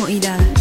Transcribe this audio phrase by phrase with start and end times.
[0.00, 0.59] i don't Ida.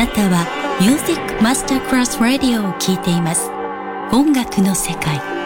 [0.00, 0.46] なたは
[0.80, 3.50] ミュージックマスタークラスラディオを聴いています。
[4.10, 5.39] 音楽の世界。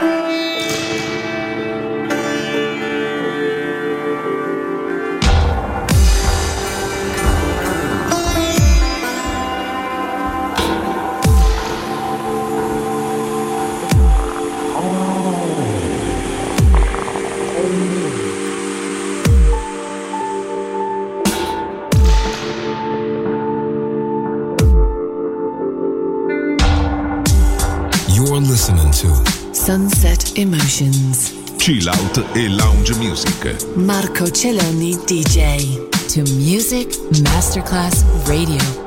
[30.37, 31.33] Emotions.
[31.57, 33.57] Chill out e lounge music.
[33.77, 35.93] Marco Celloni DJ.
[36.09, 38.84] to Music Masterclass Radio.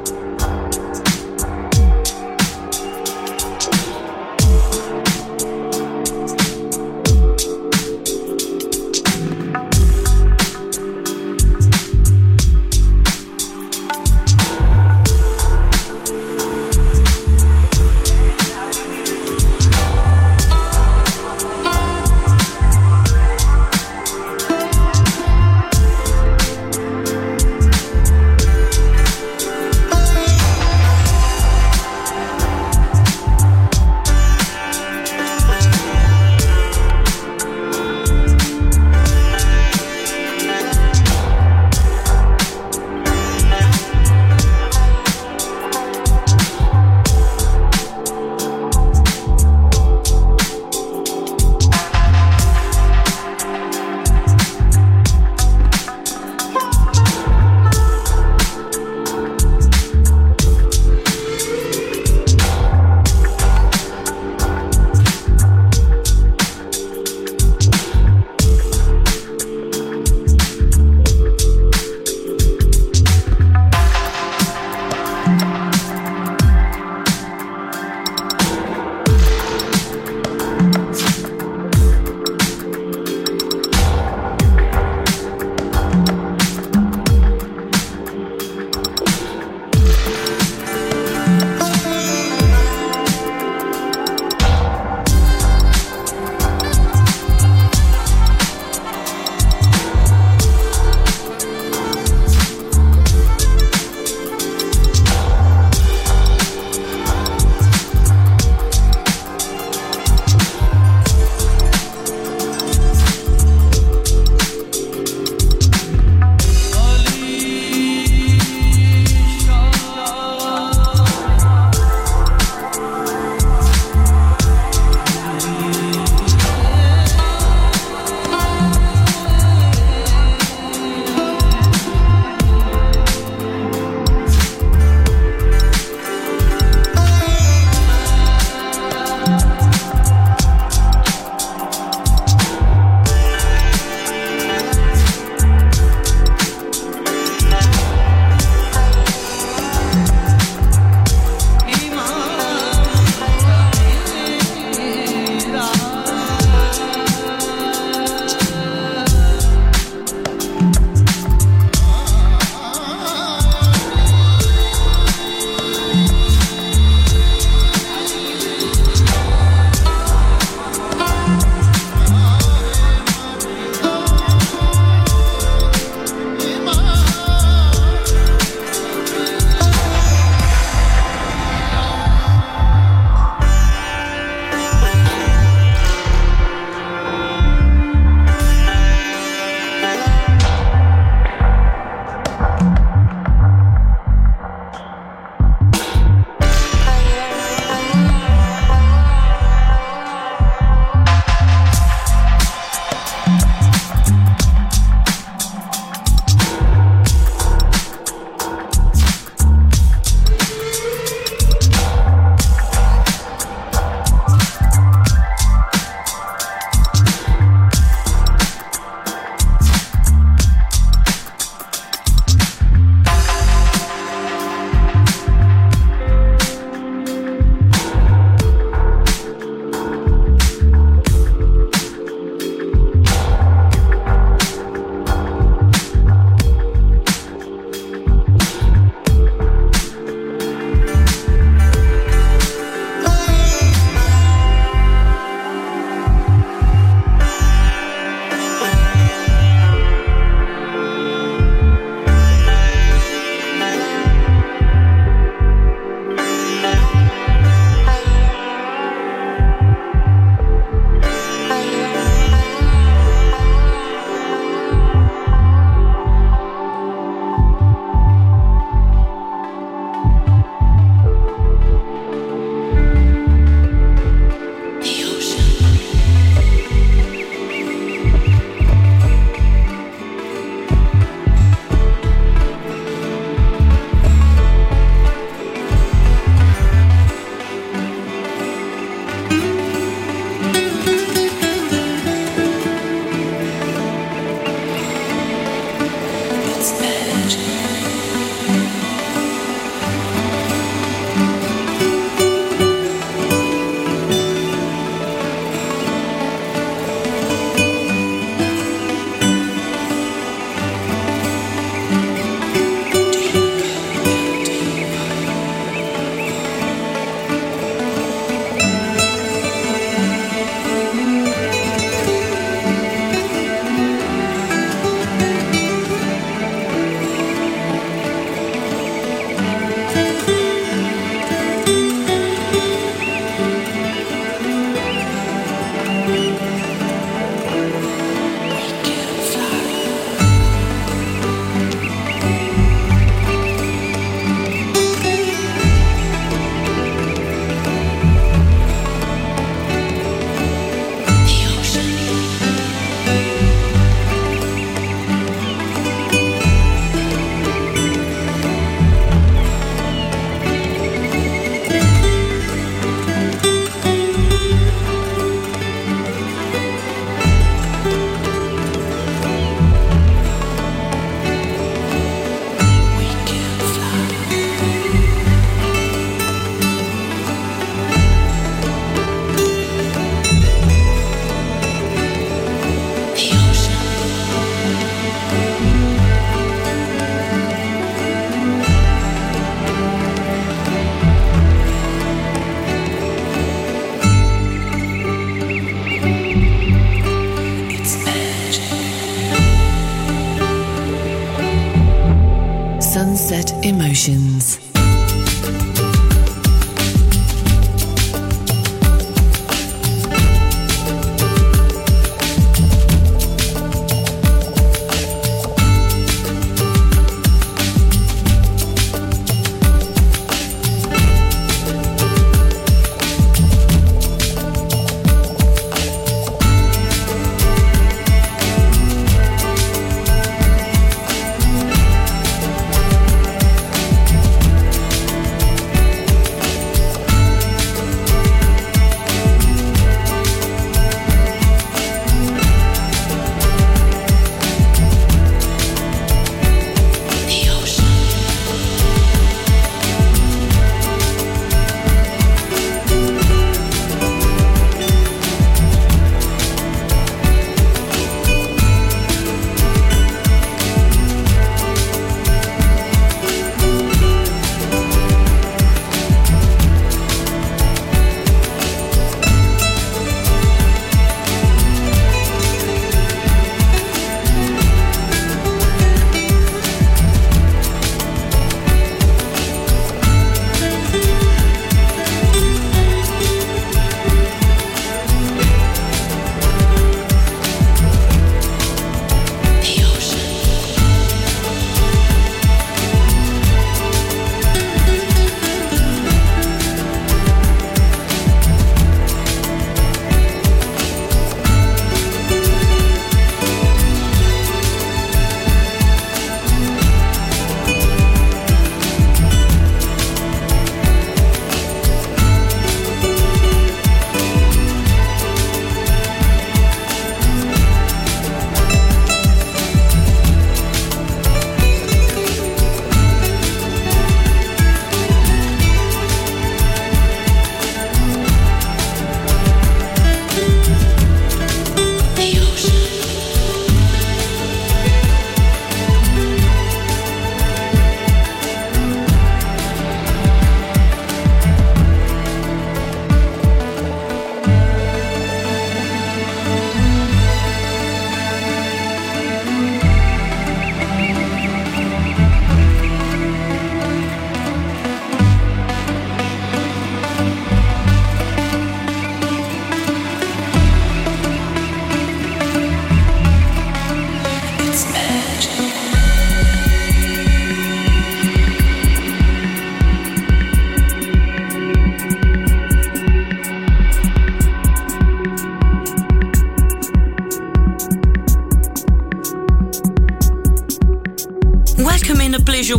[402.97, 404.66] Sunset Emotions.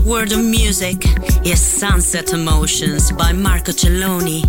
[0.09, 1.05] World of music
[1.45, 4.43] is Sunset Emotions by Marco Celloni.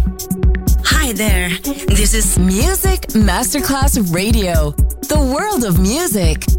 [0.86, 1.50] Hi there,
[1.88, 4.72] this is Music Masterclass Radio,
[5.10, 6.59] the world of music.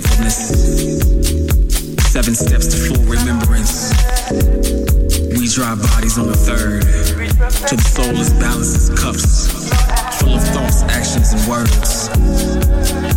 [0.00, 0.36] forgetfulness.
[2.10, 3.92] Seven steps to full remembrance.
[5.38, 6.82] We dry bodies on the third.
[7.68, 9.48] till the soul is balanced as cups,
[10.20, 12.08] full of thoughts, actions, and words.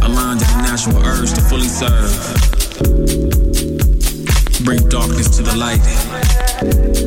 [0.01, 2.11] Aligned to the natural urge to fully serve.
[4.63, 7.06] Bring darkness to the light.